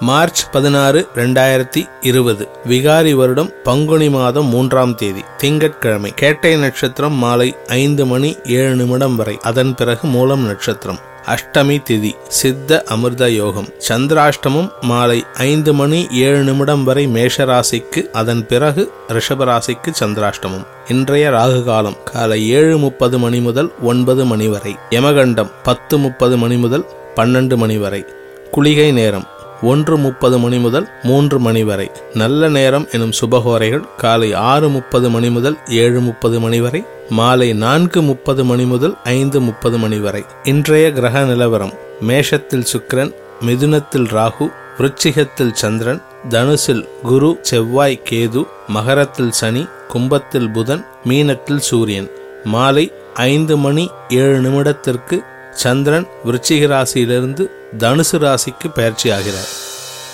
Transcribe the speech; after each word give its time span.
March 0.00 0.40
பதினாறு 0.50 1.08
ரெண்டாயிரத்தி 1.14 1.80
இருபது 2.00 2.48
விகாரி 2.68 3.12
வருடம் 3.14 3.48
பங்குனி 3.64 4.08
மாதம் 4.08 4.46
மூன்றாம் 4.46 4.94
தேதி 4.94 5.22
திங்கட்கிழமை 5.36 6.12
கேட்டை 6.14 6.56
நட்சத்திரம் 6.56 7.12
மாலை 7.12 7.56
ஐந்து 7.66 8.06
மணி 8.06 8.36
ஏழு 8.44 8.74
நிமிடம் 8.76 9.16
வரை 9.16 9.38
அதன் 9.42 9.74
பிறகு 9.74 10.06
மூலம் 10.06 10.44
நட்சத்திரம். 10.46 11.00
அஷ்டமி 11.26 11.76
திதி 11.88 12.12
சித்த 12.28 12.84
அமிர்த 12.88 13.30
யோகம் 13.30 13.68
சந்திராஷ்டமம் 13.88 14.68
மாலை 14.80 15.24
ஐந்து 15.36 15.74
மணி 15.74 16.06
ஏழு 16.10 16.38
நிமிடம் 16.38 16.84
வரை 16.84 17.06
மேஷராசிக்கு 17.06 18.02
அதன் 18.12 18.46
பிறகு 18.46 18.92
ரிஷபராசிக்கு 19.08 19.92
சந்திராஷ்டமம். 20.00 20.66
இன்றைய 20.88 21.30
ராகு 21.30 21.64
காலம் 21.64 21.98
காலை 22.04 22.50
ஏழு 22.50 22.78
முப்பது 22.78 23.18
மணி 23.18 23.40
முதல் 23.40 23.72
ஒன்பது 23.82 24.24
மணி 24.24 24.48
வரை 24.48 24.76
யமகண்டம் 24.90 25.50
பத்து 25.62 25.98
முப்பது 25.98 26.36
மணி 26.36 26.56
முதல் 26.56 26.86
பன்னெண்டு 27.16 27.56
மணி 27.56 27.78
வரை. 27.78 28.04
குளிகை 28.50 28.92
நேரம் 28.92 29.26
ஒன்று 29.62 29.96
முப்பது 29.96 30.38
மணி 30.38 30.58
முதல் 30.58 30.88
மூன்று 31.02 31.38
மணி 31.38 31.62
வரை. 31.64 31.90
நல்ல 32.14 32.48
நேரம் 32.48 32.88
எனும் 32.92 33.12
சுபகோரைகள் 33.20 33.84
காலை 33.96 34.32
ஆறு 34.32 34.68
முப்பது 34.68 35.10
மணி 35.10 35.30
முதல் 35.30 35.58
ஏழு 35.68 36.00
முப்பது 36.00 36.40
மணி 36.40 36.60
வரை 36.60 36.84
மாலை 37.10 37.52
நான்கு 37.52 38.02
முப்பது 38.02 38.44
மணி 38.44 38.64
முதல் 38.64 38.96
ஐந்து 39.04 39.40
முப்பது 39.40 39.78
மணி 39.78 39.98
வரை. 39.98 40.24
இன்றைய 40.42 40.92
கிரக 40.92 41.24
நிலவரம் 41.24 41.72
மேஷத்தில் 42.08 42.64
சுக்கிரன் 42.72 43.14
மிதுனத்தில் 43.46 44.08
ராகு 44.16 44.50
விருச்சிகத்தில் 44.78 45.52
சந்திரன் 45.52 46.02
தனுசில் 46.28 46.88
குரு 47.02 47.38
செவ்வாய் 47.42 48.02
கேது 48.10 48.46
மகரத்தில் 48.68 49.30
சனி 49.30 49.66
கும்பத்தில் 49.88 50.50
புதன் 50.50 50.86
மீனத்தில் 51.08 51.56
சூரியன். 51.56 52.10
மாலை 52.44 52.92
ஐந்து 53.14 53.56
மணி 53.56 53.90
ஏழு 54.08 54.40
நிமிடத்திற்கு 54.40 55.18
சந்திரன் 55.50 56.06
விருச்சிக 56.24 56.66
ராசியிலிருந்து 56.66 57.50
தனுசு 57.76 58.16
ராசிக்கு 58.18 58.68
பயிற்சி 58.74 59.10
ஆகிறார் 59.10 59.48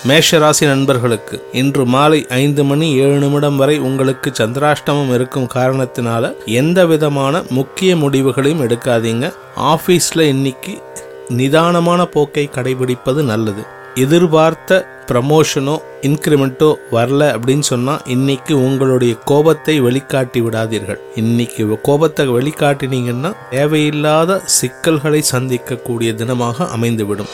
மேஷ 0.03 0.37
ராசி 0.37 0.65
நண்பர்களுக்கு 0.65 1.49
இன்று 1.51 1.85
மாலை 1.85 2.25
ஐந்து 2.29 2.63
மணி 2.63 2.93
ஏழு 2.95 3.19
நிமிடம் 3.19 3.55
வரை 3.55 3.79
உங்களுக்கு 3.79 4.29
சந்திராஷ்டமம் 4.29 5.13
இருக்கும் 5.13 5.47
காரணத்தினால 5.53 6.45
எந்த 6.45 6.85
விதமான 6.85 7.43
முக்கிய 7.49 7.95
முடிவுகளையும் 7.95 8.67
எடுக்காதீங்க. 8.67 9.33
ஆபீஸ்ல 9.57 10.19
இன்னைக்கு 10.19 10.81
நிதானமான 11.29 12.05
போக்கை 12.05 12.49
கடைபிடிப்பது 12.55 13.23
நல்லது. 13.23 13.65
எதிர்பார்த்த 14.03 14.77
ப்ரமோஷனோ 15.09 15.73
இன்க்ரிமெண்ட்டோ 16.01 16.69
வரல 16.91 17.23
அப்படின்னு 17.35 17.65
சொன்னால் 17.69 18.01
இன்னைக்கு 18.05 18.53
உங்களுடைய 18.59 19.13
கோபத்தை 19.25 19.75
வெளிக்காட்டி 19.81 20.39
விடாதீர்கள். 20.45 20.99
இன்னைக்கு 21.15 21.79
கோபத்தை 21.81 22.23
வெளிக்காட்டினீங்கன்னா 22.29 23.31
தேவையில்லாத 23.49 24.39
சிக்கல்களை 24.45 25.21
சந்திக்கக்கூடிய 25.31 26.11
தினமாக 26.21 26.67
அமைந்துவிடும். 26.77 27.31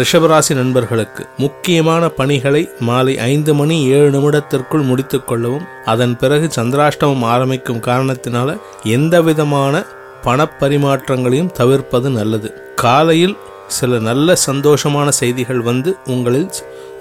ரிஷபராசி 0.00 0.52
நண்பர்களுக்கு 0.54 1.24
முக்கியமான 1.36 2.08
பணிகளை 2.08 2.62
மாலை 2.88 3.14
ஐந்து 3.18 3.54
மணி 3.54 3.76
ஏழு 3.96 4.10
நிமிடத்திற்குள் 4.10 4.88
முடித்துக்கொள்ளவும் 4.90 5.66
அதன் 5.84 6.14
பிறகு 6.16 6.48
சந்திராஷ்டமம் 6.56 7.24
ஆரம்பிக்கும் 7.32 7.84
காரணத்தினால 7.88 8.58
எந்த 8.96 9.22
விதமான 9.22 9.84
பணப்பரிமாற்றங்களையும் 10.26 11.54
தவிர்ப்பது 11.60 12.10
நல்லது. 12.10 12.50
காலையில் 12.74 13.36
சில 13.78 13.98
நல்ல 14.08 14.36
சந்தோஷமான 14.48 15.08
செய்திகள் 15.20 15.62
வந்து 15.70 15.90
உங்களில் 16.14 16.48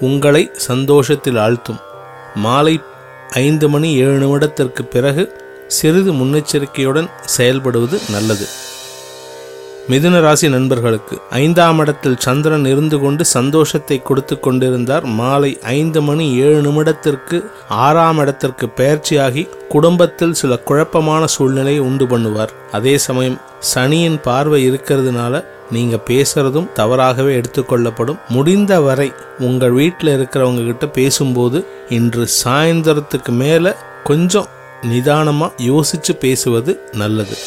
உங்களை 0.07 0.43
சந்தோஷத்தில் 0.69 1.39
ஆழ்த்தும். 1.45 1.81
மாலை 2.45 2.75
ஐந்து 3.45 3.67
மணி 3.73 3.89
ஏழு 4.05 4.17
நிமிடத்திற்கு 4.23 4.83
பிறகு 4.95 5.23
சிறிது 5.77 6.11
முன்னெச்சரிக்கையுடன் 6.19 7.09
செயல்படுவது 7.37 7.97
நல்லது. 8.15 8.47
மிதுன 9.91 10.19
ராசி 10.23 10.47
நண்பர்களுக்கு 10.55 11.15
ஐந்தாம் 11.39 11.79
இடத்தில் 11.83 12.19
சந்திரன் 12.25 12.65
இருந்து 12.71 12.97
கொண்டு 13.03 13.23
சந்தோஷத்தை 13.37 13.97
கொடுத்து 14.09 14.35
கொண்டிருந்தார். 14.39 15.05
மாலை 15.19 15.51
ஐந்து 15.77 16.01
மணி 16.09 16.25
ஏழு 16.45 16.59
நிமிடத்திற்கு 16.67 17.37
ஆறாம் 17.85 18.19
இடத்திற்கு 18.23 18.67
பயிற்சியாகி 18.79 19.43
குடும்பத்தில் 19.73 20.37
சில 20.41 20.55
குழப்பமான 20.69 21.23
சூழ்நிலையை 21.35 21.81
உண்டு 21.89 22.07
பண்ணுவார். 22.11 22.53
அதே 22.71 22.95
சமயம் 23.07 23.39
சனியின் 23.73 24.19
பார்வை 24.27 24.61
இருக்கிறதுனால 24.69 25.43
நீங்க 25.71 25.99
பேசுறதும் 26.07 26.71
தவறாகவே 26.71 27.41
எடுத்துக்கொள்ளப்படும். 27.41 28.19
முடிந்த 28.29 28.81
வரை 28.81 29.13
உங்கள் 29.39 29.71
வீட்டில் 29.71 30.19
இருக்கிறவங்க 30.19 30.65
கிட்ட 30.65 30.87
பேசும்போது 30.87 31.65
இன்று 31.89 32.27
சாயந்தரத்துக்கு 32.43 33.29
மேல 33.29 33.77
கொஞ்சம் 34.03 34.47
நிதானமா 34.81 35.51
யோசிச்சு 35.57 36.13
பேசுவது 36.19 36.79
நல்லது. 36.91 37.37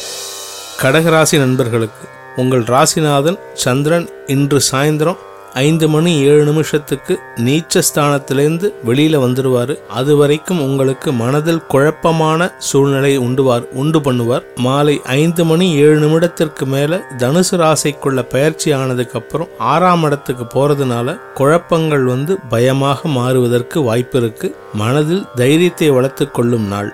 கடகராசி 0.81 1.37
நண்பர்களுக்கு 1.37 2.07
உங்கள் 2.35 2.63
ராசிநாதன் 2.63 3.39
சந்திரன் 3.53 4.09
இன்று 4.27 4.59
சாயந்தரம் 4.71 5.17
ஐந்து 5.61 5.87
மணி 5.89 6.11
ஏழு 6.29 6.43
நிமிஷத்துக்கு 6.43 7.13
நீச்ச 7.45 7.81
ஸ்தானத்திலேருந்து 7.89 8.67
வெளியில 8.87 9.19
வந்துடுவார் 9.25 9.73
அது 9.99 10.17
வரைக்கும் 10.17 10.61
உங்களுக்கு 10.61 11.11
மனதில் 11.11 11.61
குழப்பமான 11.67 12.49
சூழ்நிலை 12.69 13.17
உண்டுவார் 13.17 13.65
உண்டு 13.73 13.99
பண்ணுவார். 13.99 14.43
மாலை 14.55 15.01
ஐந்து 15.03 15.45
மணி 15.45 15.67
ஏழு 15.75 15.97
நிமிடத்திற்கு 16.05 16.65
மேல 16.65 17.01
தனுசு 17.17 17.55
ராசிக்குள்ள 17.63 18.21
பயிற்சி 18.21 18.71
ஆனதுக்கு 18.71 19.17
அப்புறம் 19.19 19.47
ஆறாம் 19.73 20.03
இடத்துக்கு 20.03 20.47
போறதுனால 20.55 21.17
குழப்பங்கள் 21.33 22.05
வந்து 22.13 22.35
பயமாக 22.49 23.07
மாறுவதற்கு 23.07 23.83
வாய்ப்பு 23.83 24.19
இருக்கு 24.19 24.49
மனதில் 24.73 25.25
தைரியத்தை 25.35 25.89
வளர்த்து 25.89 26.31
கொள்ளும் 26.31 26.67
நாள். 26.67 26.93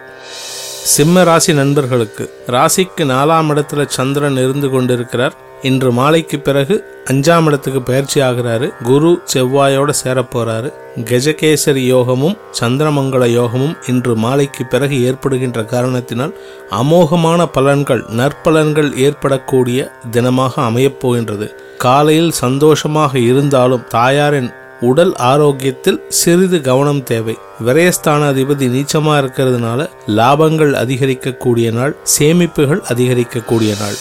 சிம்ம 0.96 1.24
ராசி 1.24 1.54
நண்பர்களுக்கு 1.54 2.26
ராசிக்கு 2.48 3.04
நாலாம் 3.14 3.50
இடத்துல 3.52 3.82
சந்திரன் 3.98 4.38
இருந்து 4.38 4.70
கொண்டிருக்கிறார். 4.70 5.36
இன்று 5.62 5.92
மாலைக்கு 5.92 6.40
பிறகு 6.40 6.76
அஞ்சாம் 7.12 7.46
இடத்துக்கு 7.46 7.82
பயிற்சி 7.82 8.22
ஆகிறாரு. 8.22 8.68
குரு 8.84 9.22
செவ்வாயோட 9.34 9.90
சேரப்போறாரு. 10.04 10.70
கஜகேசரி 11.10 11.84
யோகமும் 11.86 12.38
சந்திரமங்கல 12.60 13.26
யோகமும் 13.26 13.76
இன்று 13.88 14.16
மாலைக்கு 14.16 14.66
பிறகு 14.66 15.04
ஏற்படுகின்ற 15.04 15.64
காரணத்தினால் 15.66 16.34
அமோகமான 16.82 17.48
பலன்கள் 17.58 18.04
நற்பலன்கள் 18.20 18.90
ஏற்படக்கூடிய 18.98 19.92
தினமாக 20.12 20.54
அமையப்போகின்றது 20.70 21.50
காலையில் 21.78 22.32
சந்தோஷமாக 22.32 23.20
இருந்தாலும் 23.20 23.86
தாயாரின் 23.90 24.50
உடல் 24.90 25.14
ஆரோக்கியத்தில் 25.16 26.00
சிறிது 26.08 26.62
கவனம் 26.62 27.04
தேவை. 27.04 27.38
விரயஸ்தான 27.66 28.22
அதிபதி 28.34 28.68
நீச்சமா 28.76 29.14
இருக்கிறதுனால 29.22 29.90
லாபங்கள் 30.08 30.74
அதிகரிக்கக்கூடிய 30.84 31.72
நாள் 31.72 31.96
சேமிப்புகள் 32.20 32.82
அதிகரிக்கக்கூடிய 32.94 33.74
நாள். 33.80 34.00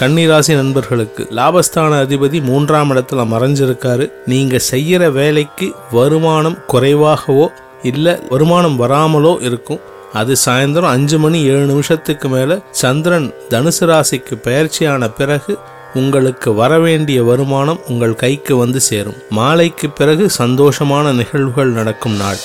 கன்னிராசி 0.00 0.54
நண்பர்களுக்கு 0.54 1.28
லாபஸ்தான 1.30 1.92
அதிபதி 2.02 2.42
மூன்றாம் 2.42 2.90
இடத்துல 2.94 3.22
மறைஞ்சிருக்காரு. 3.30 4.10
நீங்க 4.26 4.60
செய்யற 4.70 5.12
வேலைக்கு 5.12 5.74
வருமானம் 5.92 6.58
குறைவாகவோ 6.72 7.46
இல்ல 7.82 8.20
வருமானம் 8.30 8.80
வராமலோ 8.80 9.42
இருக்கும். 9.42 9.80
அது 10.12 10.36
சாயந்தரம் 10.46 10.92
அஞ்சு 10.94 11.18
மணி 11.18 11.42
ஏழு 11.42 11.64
நிமிஷத்துக்கு 11.64 12.28
மேல 12.28 12.58
சந்திரன் 12.70 13.34
தனுசு 13.50 13.80
ராசிக்கு 13.80 14.36
பயிற்சியான 14.44 15.10
பிறகு 15.16 15.58
உங்களுக்கு 15.94 16.54
வரவேண்டிய 16.54 17.22
வருமானம் 17.22 17.80
உங்கள் 17.88 18.14
கைக்கு 18.14 18.56
வந்து 18.56 18.80
சேரும். 18.80 19.18
மாலைக்கு 19.30 19.90
பிறகு 19.90 20.30
சந்தோஷமான 20.38 21.12
நிகழ்வுகள் 21.12 21.68
நடக்கும் 21.68 22.16
நாள். 22.16 22.40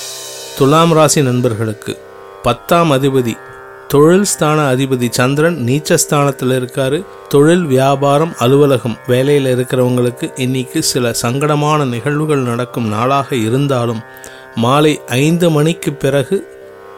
துலாம் 0.58 0.92
ராசி 0.92 1.22
நண்பர்களுக்கு 1.22 1.98
பத்தாம் 2.42 2.92
அதிபதி 2.92 3.36
தொழில் 3.88 4.24
ஸ்தான 4.24 4.58
அதிபதி 4.74 5.08
சந்திரன் 5.10 5.56
நீச்ச 5.66 5.94
ஸ்தானத்தில் 5.94 6.50
இருக்காரு. 6.50 7.04
தொழில் 7.28 7.64
வியாபாரம் 7.64 8.32
அலுவலகம் 8.38 8.96
வேலையில் 9.06 9.56
இருக்கிறவங்களுக்கு 9.56 10.32
இன்னைக்கு 10.36 10.82
சில 10.82 11.12
சங்கடமான 11.22 11.84
நிகழ்வுகள் 11.88 12.48
நடக்கும் 12.50 12.88
நாளாக 12.88 13.36
இருந்தாலும் 13.36 14.00
மாலை 14.54 15.00
ஐந்து 15.06 15.50
மணிக்கு 15.50 15.92
பிறகு 15.92 16.36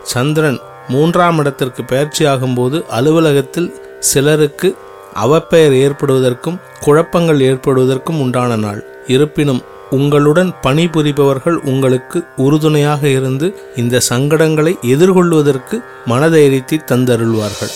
சந்திரன் 0.02 0.58
மூன்றாம் 0.88 1.38
இடத்திற்கு 1.38 1.82
பயிற்சியாகும்போது 1.82 2.86
அலுவலகத்தில் 2.86 3.74
சிலருக்கு 4.00 4.76
அவப்பெயர் 5.24 5.74
ஏற்படுவதற்கும் 5.84 6.60
குழப்பங்கள் 6.80 7.40
ஏற்படுவதற்கும் 7.40 8.20
உண்டான 8.20 8.56
நாள். 8.56 8.84
இருப்பினும் 9.06 9.62
உங்களுடன் 9.90 10.54
பணிபுரிபவர்கள் 10.62 11.54
உங்களுக்கு 11.54 12.24
உறுதுணையாக 12.36 13.08
இருந்து 13.08 13.58
இந்த 13.76 14.00
சங்கடங்களை 14.08 14.80
எதிர்கொள்வதற்கு 14.80 15.82
மனதைரியத்தை 16.06 16.80
தந்தருள்வார்கள். 16.86 17.70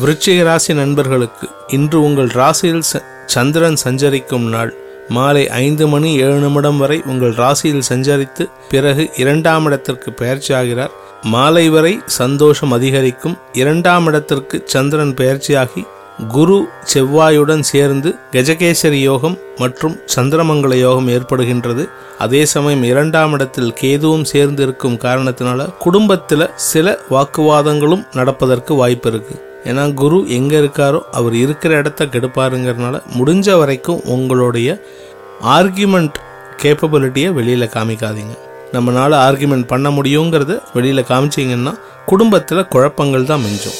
விருச்சிக 0.00 0.42
ராசி 0.42 0.74
நண்பர்களுக்கு 0.74 1.48
இன்று 1.66 2.02
உங்கள் 2.02 2.26
ராசியில் 2.26 2.82
ச- 2.92 3.02
சந்திரன் 3.26 3.76
சஞ்சரிக்கும் 3.76 4.48
நாள். 4.48 4.74
மாலை 5.08 5.48
ஐந்து 5.48 5.88
மணி 5.88 6.16
ஏழு 6.16 6.34
நிமிடம் 6.34 6.76
வரை 6.76 7.02
உங்கள் 7.06 7.34
ராசியில் 7.34 7.82
சஞ்சரித்து 7.88 8.50
பிறகு 8.70 9.10
இரண்டாம் 9.16 9.64
இடத்திற்கு 9.64 10.10
பெயர்ச்சியாகிறார் 10.10 10.90
மாலை 11.22 11.68
வரை 11.68 12.00
சந்தோஷம் 12.06 12.72
அதிகரிக்கும். 12.72 13.38
இரண்டாம் 13.52 14.06
இடத்திற்கு 14.06 14.62
சந்திரன் 14.64 15.14
பெயர்ச்சியாகி 15.14 15.86
குரு 16.28 16.68
செவ்வாயுடன் 16.94 17.60
சேர்ந்து 17.60 18.14
கஜகேசரி 18.32 19.00
யோகம் 19.00 19.38
மற்றும் 19.56 20.00
சந்திரமங்கல 20.16 20.74
யோகம் 20.74 21.08
ஏற்படுகின்றது. 21.08 21.88
அதே 22.18 22.44
சமயம் 22.44 22.82
இரண்டாம் 22.82 23.32
இடத்தில் 23.32 23.74
கேதுவும் 23.80 24.22
சேர்ந்து 24.22 24.62
இருக்கும் 24.62 24.94
காரணத்தினால 24.94 25.74
குடும்பத்தில் 25.78 26.50
சில 26.54 26.98
வாக்குவாதங்களும் 27.10 28.06
நடப்பதற்கு 28.12 28.74
வாய்ப்பு 28.74 29.10
இருக்கு. 29.10 29.48
ஏன்னா 29.64 29.94
குரு 29.94 30.24
எங்க 30.28 30.58
இருக்காரோ 30.58 31.00
அவர் 31.00 31.34
இருக்கிற 31.34 31.76
இடத்த 31.76 32.06
கெடுப்பாருங்கிறதுனால 32.06 33.02
முடிஞ்ச 33.18 33.58
வரைக்கும் 33.58 34.00
உங்களுடைய 34.04 34.82
ஆர்கியூமெண்ட் 35.44 36.14
கேப்பபிலிட்டியை 36.62 37.28
வெளியில 37.32 37.68
காமிக்காதீங்க. 37.74 38.36
நம்மளால 38.72 39.12
ஆர்கியூமெண்ட் 39.28 39.66
பண்ண 39.66 39.90
முடியுங்கிறத 39.90 40.60
வெளியில 40.74 41.04
காமிச்சீங்கன்னா 41.08 41.78
குடும்பத்தில் 42.06 42.68
குழப்பங்கள் 42.68 43.24
தான் 43.24 43.40
மிஞ்சும். 43.40 43.78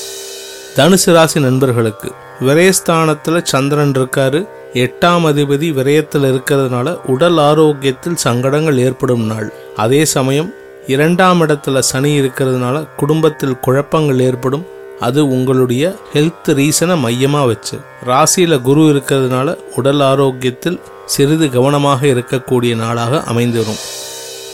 தனுசு 0.77 1.13
ராசி 1.13 1.41
நண்பர்களுக்கு 1.41 2.13
விரயஸ்தானத்தில் 2.41 3.43
சந்திரன் 3.43 3.91
இருக்காரு. 3.91 4.49
எட்டாம் 4.73 5.25
அதிபதி 5.31 5.69
விரயத்தில் 5.73 6.27
இருக்கிறதுனால 6.27 7.01
உடல் 7.07 7.39
ஆரோக்கியத்தில் 7.39 8.15
சங்கடங்கள் 8.15 8.79
ஏற்படும் 8.79 9.25
நாள். 9.27 9.53
அதே 9.77 10.05
சமயம் 10.05 10.53
இரண்டாம் 10.87 11.41
இடத்துல 11.41 11.79
சனி 11.79 12.21
இருக்கிறதுனால 12.21 12.89
குடும்பத்தில் 12.97 13.61
குழப்பங்கள் 13.61 14.21
ஏற்படும். 14.21 14.67
அது 15.01 15.29
உங்களுடைய 15.29 15.95
ஹெல்த் 16.15 16.49
ரீசனை 16.49 17.01
மையமாக 17.01 17.47
வச்சு. 17.47 17.79
ராசியில் 18.05 18.61
குரு 18.61 18.81
இருக்கிறதுனால 18.81 19.57
உடல் 19.77 20.01
ஆரோக்கியத்தில் 20.01 20.81
சிறிது 21.07 21.51
கவனமாக 21.51 22.07
இருக்கக்கூடிய 22.07 22.77
நாளாக 22.77 23.25
அமைந்துரும். 23.33 23.81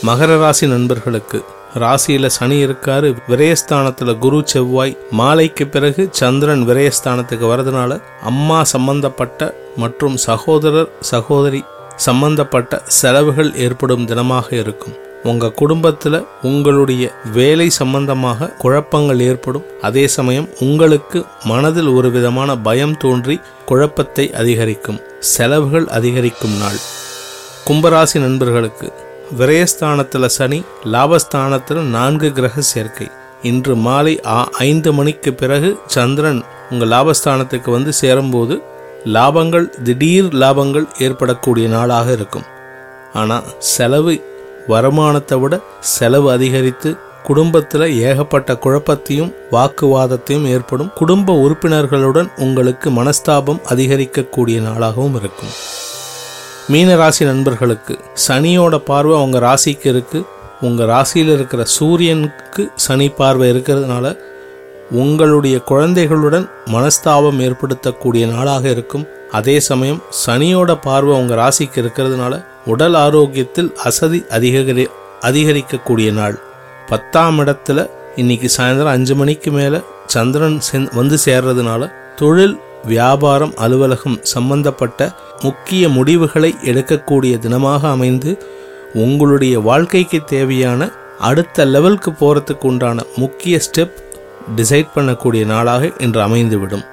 மகர 0.05 0.39
ராசி 0.39 0.67
நண்பர்களுக்கு 0.67 1.43
ராசியில 1.79 2.25
சனி 2.25 2.65
இருக்காரு 2.65 3.15
விரயஸ்தானத்துல 3.27 4.17
குரு 4.17 4.41
செவ்வாய் 4.45 4.97
மாலைக்கு 5.11 5.67
பிறகு 5.67 6.07
சந்திரன் 6.11 6.63
விரயஸ்தானத்துக்கு 6.67 7.47
வரதுனால 7.53 8.01
அம்மா 8.21 8.63
சம்பந்தப்பட்ட 8.63 9.53
மற்றும் 9.75 10.17
சகோதரர் 10.17 10.89
சகோதரி 10.99 11.63
சம்பந்தப்பட்ட 11.95 12.81
செலவுகள் 12.85 13.55
ஏற்படும் 13.55 14.07
தினமாக 14.07 14.53
இருக்கும். 14.53 14.95
உங்க 15.23 15.53
குடும்பத்துல 15.61 16.25
உங்களுடைய 16.41 17.11
வேலை 17.33 17.69
சம்பந்தமாக 17.69 18.49
குழப்பங்கள் 18.57 19.19
ஏற்படும். 19.19 19.65
அதே 19.81 20.07
சமயம் 20.07 20.49
உங்களுக்கு 20.59 21.25
மனதில் 21.43 21.87
ஒரு 21.87 22.11
விதமான 22.11 22.57
பயம் 22.57 22.97
தோன்றி 22.97 23.39
குழப்பத்தை 23.65 24.33
அதிகரிக்கும். 24.33 24.99
செலவுகள் 25.19 25.87
அதிகரிக்கும் 25.87 26.57
நாள். 26.57 26.79
கும்பராசி 27.67 28.19
நண்பர்களுக்கு 28.19 28.93
விரயஸ்தானத்தில் 29.37 30.25
சனி 30.25 30.63
லாபஸ்தானத்தில் 30.83 31.81
நான்கு 31.81 32.31
கிரக 32.31 32.61
சேர்க்கை. 32.61 33.09
இன்று 33.41 33.75
மாலை 33.75 34.25
ஆ- 34.25 34.49
ஐந்து 34.51 34.93
மணிக்கு 34.93 35.33
பிறகு 35.33 35.79
சந்திரன் 35.87 36.43
உங்கள் 36.69 36.87
லாபஸ்தானத்துக்கு 36.87 37.71
வந்து 37.71 37.93
சேரும்போது 37.93 38.61
லாபங்கள் 39.05 39.81
திடீர் 39.83 40.25
லாபங்கள் 40.25 40.87
ஏற்படக்கூடிய 40.99 41.67
நாளாக 41.67 42.11
இருக்கும். 42.11 42.43
ஆனால் 43.13 43.43
செலவு 43.59 44.35
வருமானத்தை 44.67 45.37
விட 45.37 45.59
செலவு 45.79 46.31
அதிகரித்து 46.31 46.97
குடும்பத்தில் 47.23 47.99
ஏகப்பட்ட 47.99 48.53
குழப்பத்தையும் 48.53 49.33
வாக்குவாதத்தையும் 49.51 50.47
ஏற்படும் 50.47 50.91
குடும்ப 50.95 51.33
உறுப்பினர்களுடன் 51.33 52.29
உங்களுக்கு 52.37 52.89
மனஸ்தாபம் 52.89 53.61
அதிகரிக்கக்கூடிய 53.69 54.61
நாளாகவும் 54.61 55.15
இருக்கும். 55.15 55.85
மீன 56.67 56.95
ராசி 56.95 57.25
நண்பர்களுக்கு 57.25 57.99
சனியோட 58.27 58.77
பார்வை 58.77 59.19
உங்கள் 59.19 59.41
ராசிக்கு 59.41 59.87
இருக்குது 59.87 60.25
உங்கள் 60.61 60.87
ராசியில் 60.87 61.33
இருக்கிற 61.33 61.63
சூரியனுக்கு 61.63 62.69
சனி 62.75 63.09
பார்வை 63.09 63.49
இருக்கிறதுனால 63.49 64.17
உங்களுடைய 64.91 65.59
குழந்தைகளுடன் 65.59 66.49
மனஸ்தாபம் 66.65 67.39
ஏற்படுத்தக்கூடிய 67.39 68.33
நாளாக 68.33 68.69
இருக்கும். 68.69 69.07
அதே 69.31 69.59
சமயம் 69.59 70.01
சனியோட 70.25 70.77
பார்வை 70.81 71.13
உங்கள் 71.19 71.37
ராசிக்கு 71.37 71.75
இருக்கிறதுனால 71.75 72.45
உடல் 72.65 72.93
ஆரோக்கியத்தில் 72.93 73.73
அசதி 73.83 74.23
அதிகரி 74.29 74.87
அதிகரிக்கக்கூடிய 75.21 76.11
நாள். 76.11 76.37
பத்தாம் 76.89 77.39
இடத்துல 77.39 77.89
இன்னைக்கு 78.15 78.49
சாயந்தரம் 78.57 78.95
அஞ்சு 78.97 79.15
மணிக்கு 79.15 79.51
மேலே 79.51 79.79
சந்திரன் 80.05 80.61
சென்- 80.71 80.95
வந்து 80.95 81.17
சேர்றதுனால 81.25 81.91
தொழில் 82.15 82.59
வியாபாரம் 82.85 83.53
அலுவலகம் 83.55 84.19
சம்பந்தப்பட்ட 84.21 85.15
முக்கிய 85.41 85.89
முடிவுகளை 85.89 86.55
எடுக்கக்கூடிய 86.63 87.33
தினமாக 87.39 87.81
அமைந்து 87.81 88.45
உங்களுடைய 88.93 89.59
வாழ்க்கைக்கு 89.59 90.23
தேவையான 90.23 90.89
அடுத்த 91.19 91.65
லெவலுக்கு 91.65 92.11
போகிறதுக்கு 92.11 92.65
உண்டான 92.65 93.03
முக்கிய 93.15 93.59
ஸ்டெப் 93.59 93.95
டிசைட் 94.55 94.93
பண்ணக்கூடிய 94.95 95.45
நாளாக 95.45 95.91
இன்று 95.97 96.21
அமைந்துவிடும். 96.21 96.85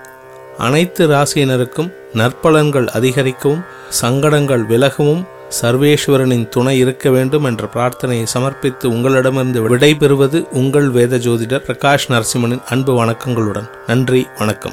அனைத்து 0.58 1.08
ராசியினருக்கும் 1.08 1.92
நற்பலன்கள் 2.14 2.86
அதிகரிக்கவும் 2.86 3.64
சங்கடங்கள் 3.88 4.64
விலகவும் 4.64 5.26
சர்வேஸ்வரனின் 5.62 6.48
துணை 6.48 6.78
இருக்க 6.78 7.10
வேண்டும் 7.10 7.44
என்ற 7.44 7.68
பிரார்த்தனையை 7.74 8.22
சமர்ப்பித்து 8.22 8.90
உங்களிடமிருந்து 8.90 9.68
விடைபெறுவது 9.68 10.48
உங்கள் 10.52 10.90
வேத 10.90 11.16
ஜோதிடர் 11.16 11.66
பிரகாஷ் 11.66 12.08
நரசிம்மனின் 12.08 12.62
அன்பு 12.70 13.04
வணக்கங்களுடன். 13.04 13.70
நன்றி 13.86 14.26
வணக்கம். 14.38 14.72